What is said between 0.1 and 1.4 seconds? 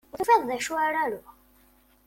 Ur tufiḍ d acu ara aruɣ.